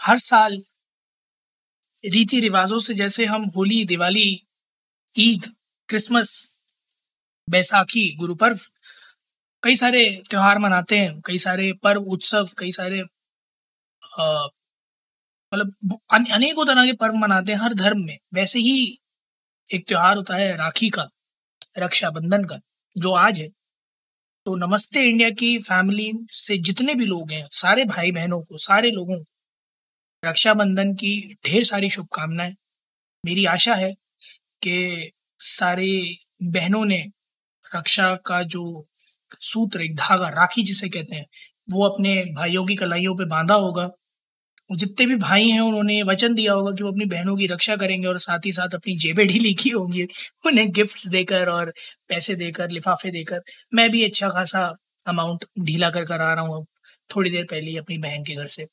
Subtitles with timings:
[0.00, 0.62] हर साल
[2.04, 4.42] रीति रिवाजों से जैसे हम होली, दिवाली,
[5.14, 5.46] ईद,
[5.88, 6.50] क्रिसमस,
[7.48, 8.58] बैसाखी गुरु पर्व
[9.62, 13.02] कई सारे त्योहार मनाते हैं। कई सारे पर्व, उत्सव, कई सारे
[15.52, 18.98] मतलब अनेकों तरह के पर्व मनाते हैं हर धर्म में। वैसे ही
[19.70, 21.08] एक त्योहार होता है राखी का,
[21.78, 22.58] रक्षाबंधन का,
[22.96, 23.48] जो आज है।
[24.46, 28.90] तो नमस्ते इंडिया की फैमिली से जितने भी लोग हैं, सारे भाई बहनों को, सारे
[28.90, 29.29] लोगों को
[30.24, 31.10] रक्षाबंधन की
[31.46, 32.54] ढेर सारी शुभकामनाएँ।
[33.26, 33.92] मेरी आशा है
[34.62, 36.98] कि सारे बहनों ने
[37.76, 38.86] रक्षा का जो
[39.40, 41.26] सूत्र, एक धागा राखी जिसे कहते हैं,
[41.70, 43.90] वो अपने भाइयों की कलाइयों पे बांधा होगा।
[44.70, 48.08] जितने भी भाई हैं, उन्होंने वचन दिया होगा कि वो अपनी बहनों की रक्षा करेंगे
[48.08, 50.04] और साथ ही साथ अपनी जेबें ढीली की होंगी,
[50.46, 51.72] उन्हें गिफ्ट्स देकर और
[52.08, 53.42] पैसे देकर, लिफाफे देकर।
[53.74, 54.72] मैं भी अच्छा खासा
[55.06, 56.66] अमाउंट ढीला कर कर आ रहा हूँ
[57.16, 58.66] थोड़ी देर पहले ही अपनी बहन के घर से।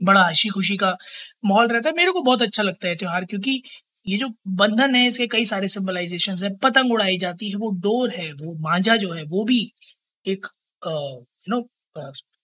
[0.00, 0.96] बड़ा हँसी खुशी का
[1.44, 3.60] माहौल रहता है। मेरे को बहुत अच्छा लगता है त्योहार क्योंकि
[4.06, 8.10] ये जो बंधन है, इसके कई सारे सिंबलाइजेशन है। पतंग उड़ाई जाती है, वो डोर
[8.10, 9.60] है, वो मांझा जो है, वो भी
[10.24, 10.46] एक
[10.82, 11.62] यू नो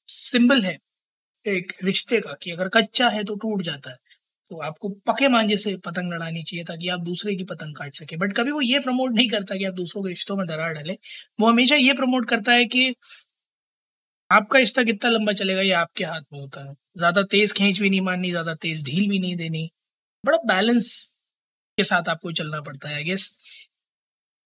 [0.08, 0.76] सिंबल है
[1.46, 3.96] एक रिश्ते का कि अगर कच्चा है तो टूट जाता है।
[4.50, 8.16] तो आपको पके मांझे से पतंग लड़ानी चाहिए ताकि आप दूसरे की पतंग काट सके।
[8.16, 10.96] बट कभी वो ये प्रमोट नहीं करता कि आप दूसरों के रिश्तों में दरार डालें।
[11.40, 12.94] वो हमेशा ये प्रमोट करता है कि
[14.30, 17.90] आपका रिश्ता कितना लंबा चलेगा, ये आपके हाथ में होता है। ज़्यादा तेज खींच भी
[17.90, 19.70] नहीं मारनी, ज़्यादा तेज ढील भी नहीं देनी।
[20.24, 20.90] बड़ा बैलेंस
[21.78, 23.32] के साथ आपको चलना पड़ता है आई गेस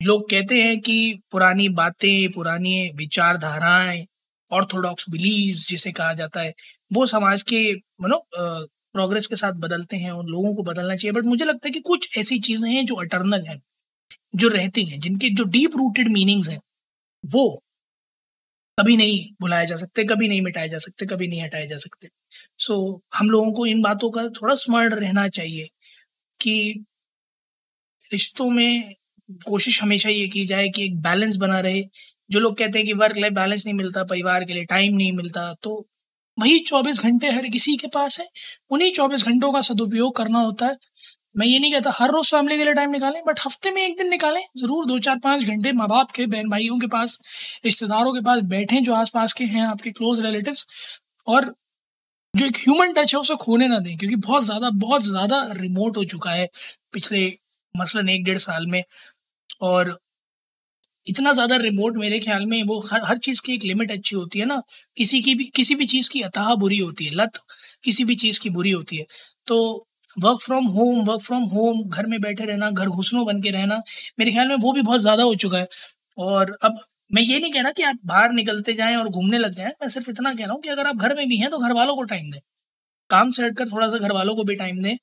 [0.00, 0.96] लोग कहते हैं कि
[1.30, 4.04] पुरानी बातें, पुरानी विचारधाराएँ
[4.50, 6.52] ऑर्थोडॉक्स बिलीव जिसे कहा जाता है,
[6.90, 7.60] वो समाज के
[8.02, 11.72] नो प्रोग्रेस के साथ बदलते हैं उन लोगों को बदलना चाहिए। बट मुझे लगता है
[11.72, 13.60] कि कुछ ऐसी चीज़ें हैं जो अटर्नल हैं,
[14.36, 16.60] जो रहती हैं, जिनके जो डीप रूटेड मीनिंग्स हैं,
[17.24, 17.44] वो
[18.78, 22.08] कभी नहीं भुलाए जा सकते, कभी नहीं मिटाए जा सकते, कभी नहीं हटाए जा सकते।
[22.60, 25.68] सो so, हम लोगों को इन बातों का थोड़ा स्मरण रहना चाहिए
[26.40, 26.84] कि
[28.02, 28.94] रिश्तों में
[29.46, 31.82] कोशिश हमेशा ये की जाए कि एक बैलेंस बना रहे।
[32.30, 35.12] जो लोग कहते हैं कि वर्क लाइफ बैलेंस नहीं मिलता परिवार के लिए टाइम नहीं
[35.12, 35.74] मिलता तो
[36.38, 38.26] वही चौबीस घंटे हर किसी के पास है।
[38.70, 40.76] उन्हीं चौबीस घंटों का सदुपयोग करना होता है।
[41.36, 43.96] मैं ये नहीं कहता हर रोज फैमिली के लिए टाइम निकालें बट हफ़्ते में एक
[43.98, 47.18] दिन निकालें। ज़रूर दो चार पाँच घंटे माँ बाप के बहन भाइयों के पास
[47.64, 50.66] रिश्तेदारों के पास बैठें जो आसपास के हैं आपके क्लोज रिलेटिव्स
[51.26, 51.54] और
[52.36, 55.96] जो एक ह्यूमन टच है, उसे खोने ना दें, क्योंकि बहुत ज़्यादा बहुत ज़्यादा रिमोट
[55.96, 56.48] हो चुका है
[56.92, 57.26] पिछले
[57.74, 58.82] मसलन एक डेढ़ साल में।
[59.62, 59.98] और
[61.06, 64.38] इतना ज़्यादा रिमोट मेरे ख्याल में वो हर हर चीज़ की एक लिमिट अच्छी होती
[64.38, 64.60] है ना।
[64.96, 67.38] किसी की भी, किसी भी चीज़ की अतः बुरी होती है, लत
[67.84, 69.06] किसी भी चीज़ की बुरी होती है।
[69.46, 69.58] तो
[70.16, 73.80] work from home work from home घर में बैठे रहना, घर घुसनों बन के रहना,
[74.18, 75.68] मेरे ख्याल में वो भी बहुत ज़्यादा हो चुका है।
[76.18, 76.78] और अब
[77.10, 79.88] मैं ये नहीं कह रहा कि आप बाहर निकलते जाएँ और घूमने लग जाएँ, मैं
[79.88, 81.94] सिर्फ़ इतना कह रहा हूँ कि अगर आप घर में भी हैं तो घर वालों
[81.96, 82.40] को टाइम दें।
[83.10, 84.96] काम से हटकर थोड़ा सा घर वालों को भी टाइम दें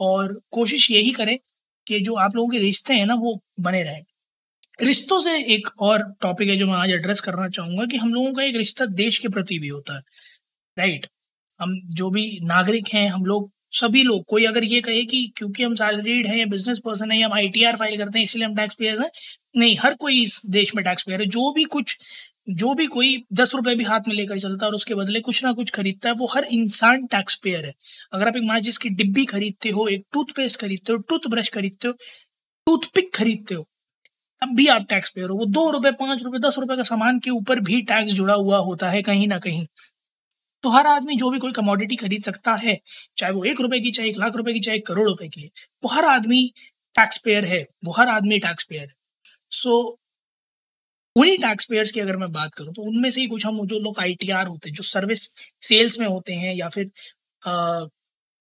[0.00, 1.38] और कोशिश यही करें
[1.86, 4.02] कि जो आप लोगों के रिश्ते हैं ना, वो बने रहें।
[4.78, 8.32] रिश्तों से एक और टॉपिक है जो मैं आज एड्रेस करना चाहूँगा कि हम लोगों
[8.34, 10.02] का एक रिश्ता देश के प्रति भी होता है
[10.76, 11.06] राइट
[11.60, 15.62] हम जो भी नागरिक हैं, हम लोग सभी लोग, कोई अगर ये कहे कि क्योंकि
[15.62, 18.54] हम सैलरीड हैं या बिज़नेस पर्सन है, या हम आईटीआर फ़ाइल करते हैं, इसलिए हम
[18.56, 19.10] टैक्स पेयर्स हैं,
[19.56, 21.96] नहीं, हर कोई इस देश में टैक्स पेयर है। जो भी कुछ,
[22.50, 25.42] जो भी कोई दस रुपए भी हाथ में लेकर चलता है और उसके बदले कुछ
[25.44, 27.72] ना कुछ खरीदता है, वो हर इंसान टैक्स पेयर है।
[28.12, 31.94] अगर आप एक माचिस की डिब्बी खरीदते हो, एक टूथपेस्ट खरीदते हो टूथब्रश खरीदते हो
[32.66, 33.66] टूथपिक खरीदते हो,
[34.42, 37.18] तब भी आप टैक्स पेयर हो। वो दो रुपए, पाँच रुपए, दस रुपए का सामान
[37.18, 39.66] के ऊपर भी टैक्स जुड़ा हुआ होता है कहीं ना कहीं।
[40.64, 42.78] तो हर आदमी जो भी कोई कमोडिटी खरीद सकता है,
[43.16, 45.50] चाहे वो एक रुपए की, चाहे एक लाख रुपए की, चाहे एक करोड़ रुपए की,
[45.82, 46.42] वो हर आदमी
[46.96, 48.94] टैक्स पेयर है, वो हर आदमी टैक्स पेयर है।
[49.52, 49.96] सो
[51.16, 53.78] उन्हीं टैक्स पेयर्स की अगर मैं बात करूँ तो उनमें से ही कुछ हम, जो
[53.80, 55.28] लोग आईटीआर होते हैं, जो सर्विस
[55.62, 56.90] सेल्स में होते हैं, या फिर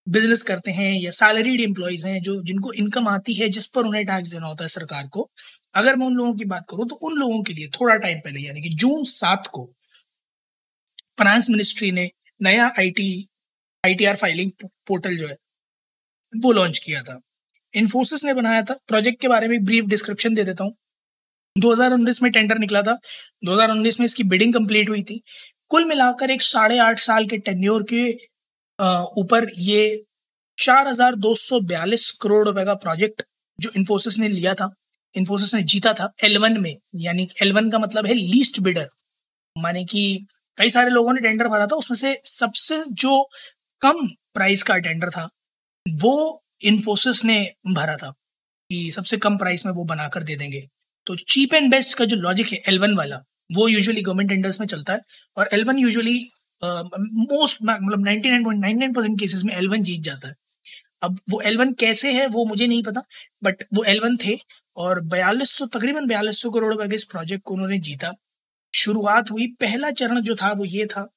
[0.07, 4.05] बिज़नेस करते हैं, या सैलरीड एम्प्लॉयज़ हैं, जो, जिनको इनकम आती है, जिस पर उन्हें
[4.05, 5.29] टैक्स देना होता है सरकार को,
[5.75, 8.39] अगर मैं उन लोगों की बात करूँ तो उन लोगों के लिए, थोड़ा टाइम पहले,
[8.39, 9.69] यानी कि जून सात को
[11.19, 12.09] फाइनेंस मिनिस्ट्री ने
[12.41, 13.09] नया आईटी
[13.83, 14.51] आईटीआर फाइलिंग
[14.87, 15.35] पोर्टल जो है,
[16.33, 17.19] वो लॉन्च किया था।
[17.73, 20.75] इन्फोसिस ने बनाया था। प्रोजेक्ट के बारे में ब्रीफ डिस्क्रिप्शन दे देता हूँ।
[21.55, 22.97] 2019 में टेंडर निकला था।
[23.43, 25.21] 2019 में इसकी बिडिंग कंप्लीट हुई थी।
[25.69, 28.03] कुल मिलाकर एक साढ़े आठ साल के टेन्योर के
[29.21, 29.81] ऊपर ये
[30.57, 33.23] चार हज़ार दो सौ बयालीस करोड़ रुपए का प्रोजेक्ट
[33.59, 34.69] जो इन्फोसिस ने लिया था
[35.15, 38.89] इन्फोसिस ने जीता था एलवन में। यानी एलवन का मतलब है लीस्ट बिडर
[39.55, 40.03] माने कि
[40.59, 43.23] कई सारे लोगों ने टेंडर भरा था, उसमें से सबसे जो
[43.81, 45.29] कम प्राइस का टेंडर था,
[45.85, 48.09] वो इन्फोसिस ने भरा था
[48.69, 50.67] कि सबसे कम प्राइस में वो बनाकर दे देंगे।
[51.07, 53.17] तो चीप एंड बेस्ट का जो लॉजिक है एलवन वाला,
[53.49, 55.01] वो यूजुअली गवर्नमेंट टेंडर्स में चलता है
[55.37, 56.19] और एलवन यूजुअली
[56.63, 60.35] मोस्ट मतलब केसेस में एल जीत जाता है।
[61.03, 63.01] अब वो एल कैसे है, वो मुझे नहीं पता
[63.43, 64.37] बट वो एलवन थे
[64.77, 68.11] और बयालीस सौ, तकरीबन बयालीस सौ करोड़ के इस प्रोजेक्ट को उन्होंने जीता।
[68.73, 71.07] शुरुआत हुई, पहला चरण जो था वो ये था,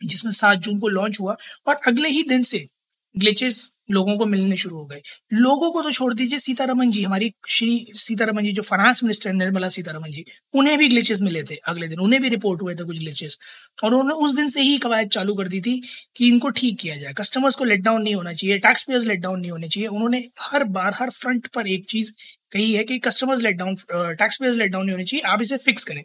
[0.00, 1.36] जिसमें सात जून को लॉन्च हुआ
[1.66, 2.66] और अगले ही दिन से
[3.14, 5.00] ग्लिचेस लोगों को मिलने शुरू हो गए।
[5.34, 9.68] लोगों को तो छोड़ दीजिए सीतारमन जी, हमारी श्री सीतारमन जी, जो फाइनेंस मिनिस्टर निर्मला
[9.68, 10.24] सीतारमन जी,
[10.54, 13.38] उन्हें भी ग्लिचेस मिले थे अगले दिन, उन्हें भी रिपोर्ट हुए थे कुछ ग्लिचेस
[13.84, 15.80] और उन्होंने उस दिन से ही कवायद चालू कर दी थी
[16.16, 19.20] कि इनको ठीक किया जाए। कस्टमर्स को लेट डाउन नहीं होना चाहिए टैक्स पेयर्स लेट
[19.20, 22.12] डाउन नहीं होने चाहिए। उन्होंने हर बार, हर फ्रंट पर एक चीज़
[22.52, 25.56] कही है कि customers let down tax payers let down नहीं होने चाहिए, आप इसे
[25.58, 26.02] फिक्स करें।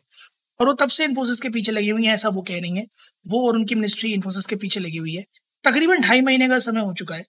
[0.60, 2.86] और वो तब से इन्फोसिस के पीछे लगी हुई है, ऐसा वो कह रही है।
[3.26, 5.24] वो और उनकी मिनिस्ट्री इन्फोसिस के पीछे लगी हुई है।
[5.66, 7.24] तकरीबन ढाई महीने का समय हो चुका है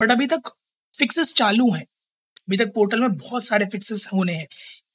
[0.00, 0.50] बट अभी तक
[0.94, 4.46] फिक्सेस चालू हैं। अभी तक पोर्टल में बहुत सारे फिक्सेस होने हैं।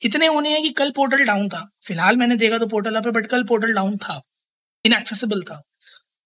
[0.01, 3.27] इतने होने हैं कि कल पोर्टल डाउन था। फ़िलहाल मैंने देखा तो पोर्टल पे बट
[3.27, 4.21] कल पोर्टल डाउन था।
[4.85, 5.61] इनएक्सेसिबल था।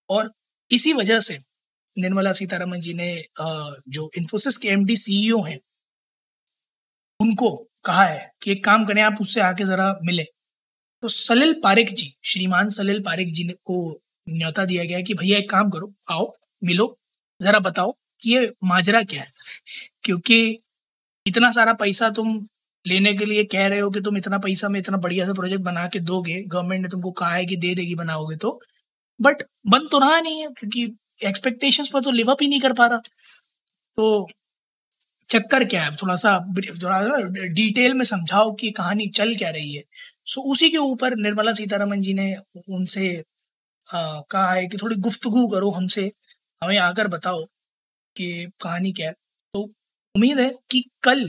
[0.10, 0.31] और
[0.71, 1.38] इसी वजह से
[1.98, 3.10] निर्मला सीतारमन जी ने
[3.89, 5.60] जो इन्फोसिस के एमडी सीईओ हैं,
[7.19, 7.50] उनको
[7.86, 10.25] कहा है कि एक काम करें, आप उससे आके जरा मिले।
[11.01, 15.38] तो सलिल पारिक जी, श्रीमान सलिल पारिक जी ने को न्योता दिया गया कि भैया
[15.38, 16.33] एक काम करो, आओ,
[16.63, 16.99] मिलो,
[17.41, 19.31] जरा बताओ कि ये माजरा क्या है?
[20.03, 20.57] क्योंकि
[21.27, 22.47] इतना सारा पैसा तुम
[22.88, 25.61] लेने के लिए कह रहे हो कि तुम इतना पैसा में इतना बढ़िया सा प्रोजेक्ट
[25.61, 28.61] बना के दोगे गवर्नमेंट ने तुमको कहा है कि दे देगी, बनाओगे तो।
[29.21, 30.97] बट बन तो रहा नहीं है, क्योंकि
[31.27, 32.97] एक्सपेक्टेशंस पर तो लिव अप ही नहीं कर पा रहा।
[33.97, 34.27] तो
[35.29, 35.95] चक्कर क्या है?
[35.95, 36.39] थोड़ा सा,
[36.83, 39.83] थोड़ा डिटेल में समझाओ कि कहानी चल क्या रही है।
[40.27, 42.33] सो उसी के ऊपर निर्मला सीतारमन जी ने
[42.69, 43.07] उनसे
[43.88, 46.12] कहा है कि थोड़ी गुफ्तगु करो हमसे।
[46.62, 47.44] हमें आकर बताओ
[48.15, 48.27] कि
[48.62, 49.13] कहानी क्या है।
[49.53, 49.62] तो
[50.15, 51.27] उम्मीद है कि कल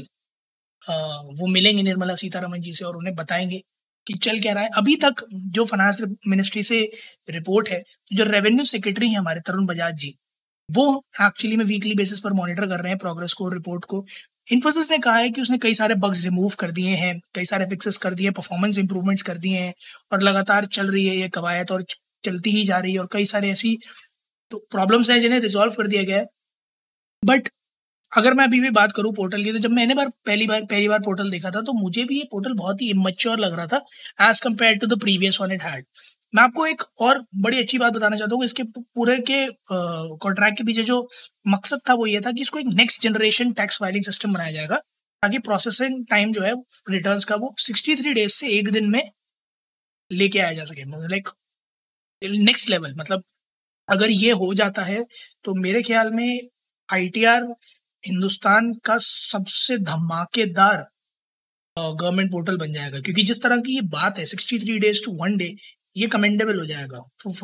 [0.83, 3.63] आ, वो मिलेंगे निर्मला सीतारमन जी से और उन्हें बताएँगे
[4.07, 5.25] कि चल क्या रहा है। अभी तक
[5.57, 6.81] जो फाइनेंस मिनिस्ट्री से
[7.31, 10.15] रिपोर्ट है जो रेवेन्यू सेक्रेटरी हैं हमारे तरुण बजाज जी
[10.69, 10.85] वो
[11.23, 14.05] एक्चुअली में वीकली बेसिस पर मॉनिटर कर रहे हैं प्रोग्रेस को रिपोर्ट को।
[14.49, 17.67] इन्फोसिस ने कहा है कि उसने कई सारे बग्स रिमूव कर दिए हैं, कई सारे
[17.67, 19.73] फिक्सेस कर दिए परफॉर्मेंस इंप्रूवमेंट्स कर दिए हैं,
[20.13, 21.85] और लगातार चल रही है ये कवायद और
[22.25, 23.79] चलती ही जा रही है और कई सारे ऐसी
[24.51, 26.27] तो प्रॉब्लम्स हैं जिन्हें रिजॉल्व कर दिया गया है।
[27.23, 27.49] बट
[28.13, 30.89] अगर मैं अभी भी बात करूँ पोर्टल की तो जब मैंने बार पहली बार पहली
[30.89, 34.29] बार पोर्टल देखा था तो मुझे भी ये पोर्टल बहुत ही इमेच्योर लग रहा था
[34.31, 35.85] as compared to the previous one it had
[36.35, 40.65] मैं आपको एक और बड़ी अच्छी बात बताना चाहता हूँ इसके पूरे के कॉन्ट्रैक्ट के
[40.65, 40.97] पीछे जो
[41.49, 44.77] मकसद था वो ये था कि इसको एक next generation tax filing system बनाया जाएगा,
[45.23, 46.53] ताकि प्रोसेसिंग टाइम जो है
[46.91, 49.03] रिटर्न्स का वो सिक्सटी थ्री डेज़ से एक दिन में
[50.11, 51.29] लेके आया जा सके। लाइक
[52.23, 53.23] नेक्स्ट लेवल मतलब
[53.89, 55.03] अगर ये हो जाता है
[55.45, 56.41] तो मेरे ख्याल में
[56.89, 57.43] आईटीआर
[58.05, 60.87] हिंदुस्तान का सबसे धमाकेदार
[61.77, 65.13] गवर्नमेंट पोर्टल बन जाएगा। क्योंकि जिस तरह की ये बात है sixty three days to
[65.17, 65.55] one day
[65.99, 67.01] ये कमेंडेबल हो जाएगा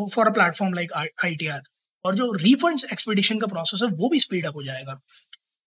[0.07, 0.93] for a platform like
[1.25, 1.63] ITR
[2.05, 5.01] और जो रिफंड एक्सपेडिशन का प्रोसेस है, वो भी स्पीड अप हो जाएगा।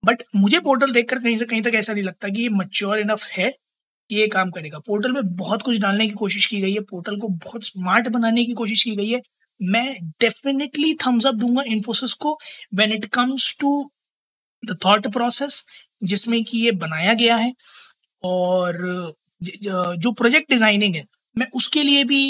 [0.04, 3.24] बट मुझे पोर्टल देखकर कहीं से कहीं तक ऐसा नहीं लगता कि ये मच्योर इनफ
[3.30, 3.50] है
[4.10, 7.18] कि ये काम करेगा। पोर्टल में बहुत कुछ डालने की कोशिश की गई है पोर्टल
[7.20, 9.22] को बहुत स्मार्ट बनाने की कोशिश की गई है।
[9.60, 12.38] मैं डेफिनेटली थम्स अप दूँगा इन्फोसिस को
[12.76, 13.70] when it comes to
[14.64, 15.64] the thought process
[16.04, 17.54] जिसमें कि ये बनाया गया है।
[18.24, 18.78] और
[19.42, 21.06] जो प्रोजेक्ट डिज़ाइनिंग है
[21.38, 22.22] मैं उसके लिए भी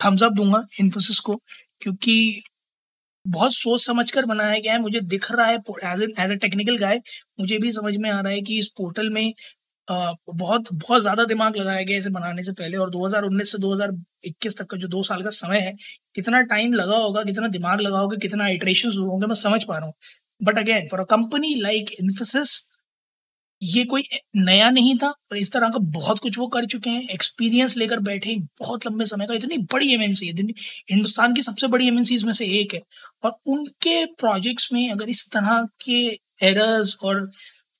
[0.00, 1.36] थम्स अप दूँगा इन्फोसिस को
[1.82, 2.42] क्योंकि
[3.24, 5.54] बहुत सोच समझ कर बनाया गया है। मुझे दिख रहा है
[5.84, 7.00] as as a technical guy
[7.40, 9.32] मुझे भी समझ में आ रहा है कि इस पोर्टल में
[9.88, 14.56] आ, बहुत बहुत ज़्यादा दिमाग लगाया गया इसे बनाने से पहले। और 2019 से 2021
[14.58, 15.72] तक का जो दो साल का समय है
[16.16, 19.78] कितना टाइम लगा होगा कितना दिमाग लगा होगा कितना आइट्रेशन हुए होंगे मैं समझ पा
[19.78, 19.94] रहा हूँ।
[20.40, 22.60] But again for a company like Infosys
[23.62, 24.02] ये कोई
[24.36, 28.00] नया नहीं था, पर इस तरह का बहुत कुछ वो कर चुके हैं। एक्सपीरियंस लेकर
[28.00, 30.44] बैठे बहुत लंबे समय का इतनी बड़ी एमएनसी है
[30.90, 32.80] हिंदुस्तान की सबसे बड़ी एमएनसी में से एक है।
[33.24, 36.00] और उनके प्रोजेक्ट्स में अगर इस तरह के
[36.46, 37.30] एरर्स और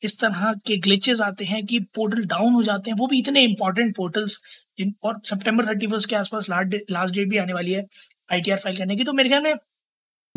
[0.02, 3.42] इस तरह के ग्लिचेस आते हैं कि पोर्टल डाउन हो जाते हैं, वो भी इतने
[3.44, 4.40] इंपॉर्टेंट पोर्टल्स
[4.78, 7.84] जिन और सितंबर थर्टी के आसपास लास्ट डेट भी आने वाली है
[8.32, 9.54] आईटीआर फ़ाइल करने की। तो मेरे ख्याल में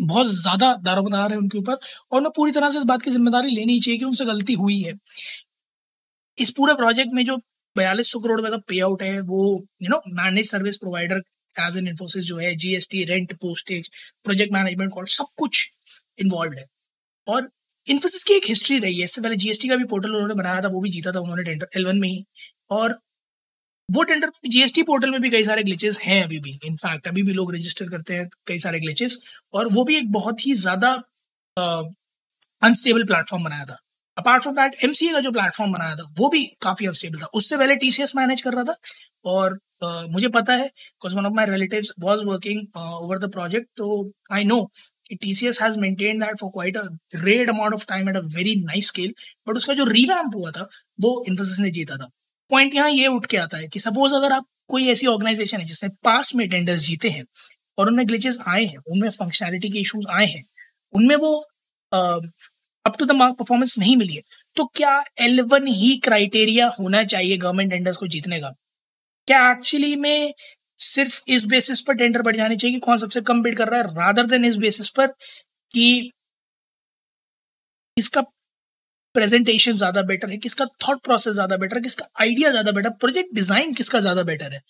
[0.02, 3.50] बहुत ज़्यादा दारोमदार है उनके ऊपर और उन्हें पूरी तरह से इस बात की ज़िम्मेदारी
[3.50, 4.92] लेनी चाहिए कि उनसे गलती हुई है।
[6.38, 7.36] इस पूरे प्रोजेक्ट में जो
[7.76, 11.22] बयालीस सौ करोड़ रुपए का पे आउट है, वो you know manage service provider
[11.54, 13.90] as an Infosys जो है GST rent postage
[14.24, 15.66] project management call सब कुछ
[16.18, 16.64] इन्वॉल्व है।
[17.26, 17.48] और
[17.88, 20.68] इन्फोसिस की एक हिस्ट्री रही है। इससे पहले जीएसटी का भी पोर्टल उन्होंने बनाया था,
[20.68, 22.24] वो भी जीता था उन्होंने टेंडर एल में ही।
[22.70, 22.98] और
[23.90, 27.32] वो टेंडर जीएसटी पोर्टल में भी कई सारे ग्लिचेस हैं अभी भी। इनफैक्ट अभी भी
[27.32, 29.18] लोग रजिस्टर करते हैं कई सारे ग्लिचेस
[29.54, 30.90] और वो भी एक बहुत ही ज़्यादा
[32.62, 33.78] अनस्टेबल प्लेटफॉर्म बनाया था।
[34.18, 37.56] अपार्ट फ्रॉम दैट एमसीए का जो प्लेटफॉर्म बनाया था वो भी काफ़ी अनस्टेबल था। उससे
[37.56, 38.76] पहले टीसीएस मैनेज कर रहा था
[39.24, 43.68] और uh, मुझे पता है because one of my relative was working over the project
[43.76, 44.66] तो I know
[45.22, 48.90] TCS has maintained that for quite a great amount of time at a very nice
[48.92, 49.12] scale
[49.48, 50.68] but उसका जो रिवैम्प हुआ था
[51.00, 52.08] वो इन्फोसिस ने जीता था।
[52.50, 55.66] पॉइंट यहाँ ये उठ के आता है कि सपोज़ अगर आप कोई ऐसी ऑर्गेनाइजेशन है
[55.66, 57.24] जिसने पास्ट में टेंडर्स जीते हैं
[57.78, 60.44] और उनमें ग्लिचेस आए हैं, उनमें फंक्शनैलिटी के इश्यूज़ आए हैं,
[60.92, 61.36] उनमें वो
[62.84, 64.22] up to the mark performance नहीं मिली है
[64.56, 68.50] तो क्या एल वन ही क्राइटेरिया होना चाहिए गवर्नमेंट टेंडर्स को जीतने का?
[69.28, 70.32] क्या एक्चुअली में
[70.78, 73.80] सिर्फ़ इस बेसिस पर टेंडर बढ़ जाने चाहिए कि कौन सबसे कम बिड कर रहा
[73.80, 75.06] है रादर देन इस बेसिस पर
[75.74, 76.10] कि
[77.96, 78.22] इसका
[79.14, 83.34] प्रेजेंटेशन ज़्यादा बेटर है, किसका थॉट प्रोसेस ज़्यादा बेटर है, किसका आइडिया ज़्यादा बेटर प्रोजेक्ट
[83.34, 84.60] डिज़ाइन किसका ज़्यादा बेटर है?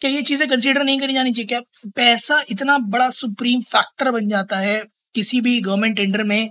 [0.00, 1.46] क्या ये चीज़ें कंसिडर नहीं करी जानी चाहिए?
[1.46, 1.60] क्या
[1.96, 4.82] पैसा इतना बड़ा सुप्रीम फैक्टर बन जाता है
[5.14, 6.50] किसी भी गवर्नमेंट टेंडर में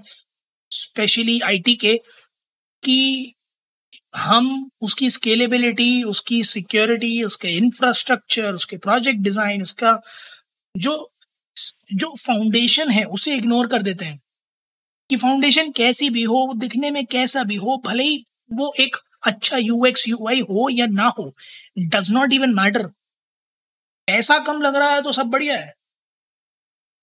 [0.72, 1.96] स्पेशली आईटी के,
[2.84, 3.34] कि
[4.18, 10.00] हम उसकी स्केलेबिलिटी उसकी सिक्योरिटी उसके इंफ्रास्ट्रक्चर उसके प्रोजेक्ट डिज़ाइन उसका
[10.76, 10.94] जो
[11.94, 14.20] जो फाउंडेशन है, उसे इग्नोर कर देते हैं।
[15.12, 18.96] कि फाउंडेशन कैसी भी हो दिखने में कैसा भी हो भले ही वो एक
[19.28, 21.34] अच्छा यूएक्स यूआई हो या ना हो
[21.80, 22.90] डज नॉट इवन मैटर
[24.08, 25.74] ऐसा कम लग रहा है तो सब बढ़िया है।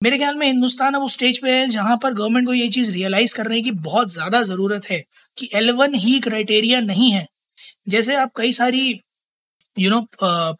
[0.02, 2.92] मेरे ख्याल में हिंदुस्तान अब उस स्टेज पे है जहाँ पर गवर्नमेंट को ये चीज़
[2.92, 5.04] रियलाइज़ करने की बहुत ज़्यादा ज़रूरत है
[5.38, 7.26] कि एलेवन ही क्राइटेरिया नहीं है।
[7.88, 8.82] जैसे आप कई सारी
[9.76, 10.08] यू you नो know,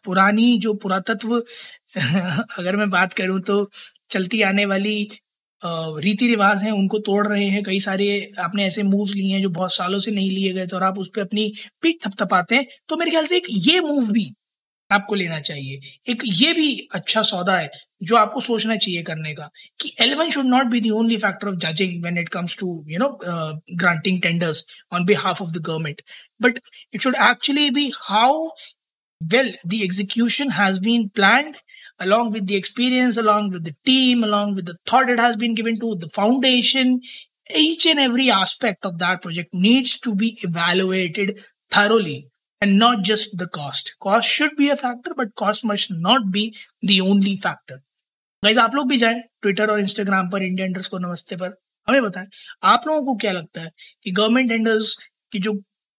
[0.05, 1.35] पुरानी जो पुरातत्व
[2.59, 3.69] अगर मैं बात करूँ तो
[4.09, 4.95] चलती आने वाली
[5.63, 9.49] रीति रिवाज हैं, उनको तोड़ रहे हैं। कई सारे आपने ऐसे मूव्स लिए हैं जो
[9.51, 11.51] बहुत सालों से नहीं लिए गए तो और आप उस पर अपनी
[11.81, 14.31] पीठ थपथपाते हैं। तो मेरे ख्याल से एक ये मूव भी
[14.91, 17.69] आपको लेना चाहिए। एक ये भी अच्छा सौदा है
[18.03, 19.49] जो आपको सोचना चाहिए करने का
[19.79, 22.99] कि L one should not be the only factor of judging when it comes to you
[22.99, 23.09] know
[23.75, 26.01] granting tenders on behalf of the government
[26.41, 26.59] but
[26.93, 28.45] it should actually be how
[29.21, 31.57] well the execution has been planned
[31.99, 35.55] along with the experience, along with the team, along with the thought it has been
[35.55, 37.01] given to the foundation,
[37.55, 41.39] each and every aspect of that project needs to be evaluated
[41.71, 42.27] thoroughly
[42.61, 43.95] and not just the cost.
[43.99, 47.79] Cost should be a factor, but cost must not be the only factor.
[48.43, 51.55] Guys आप लोग भी जाएँ Twitter और Instagram पर India tenders को नमस्ते पर
[51.87, 52.27] हमें बताएँ
[52.73, 53.71] आप लोगों को क्या लगता है
[54.03, 54.95] कि गवर्नमेंट टेंडर्स
[55.31, 55.53] की जो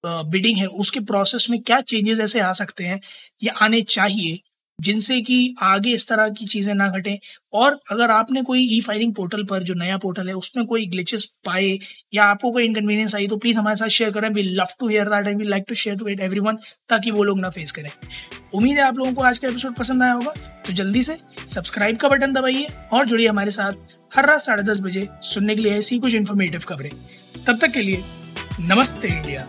[0.06, 3.00] बिडिंग है उसके प्रोसेस में क्या चेंजेस ऐसे आ सकते हैं
[3.42, 4.38] या आने चाहिए
[4.80, 7.16] जिनसे कि आगे इस तरह की चीज़ें ना घटें।
[7.52, 11.24] और अगर आपने कोई ई फाइलिंग पोर्टल पर जो नया पोर्टल है, उसमें कोई ग्लिचेस
[11.44, 11.78] पाए
[12.14, 15.08] या आपको कोई इनकन्वीनियंस आई तो प्लीज़ हमारे साथ शेयर करें। We love to hear
[15.08, 16.40] that and we like to share to it every
[16.88, 17.90] ताकि वो लोग ना फेस करें।
[18.54, 20.32] उम्मीद है आप लोगों को आज का एपिसोड पसंद आया होगा।
[20.66, 21.16] तो जल्दी से
[21.48, 23.72] सब्सक्राइब का बटन दबाइए और जुड़िए हमारे साथ
[24.12, 26.90] हर रात साढ़े दस बजे सुनने के लिए ऐसी कुछ इन्फॉर्मेटिव खबरें।
[27.46, 28.02] तब तक के लिए
[28.60, 29.48] नमस्ते इंडिया।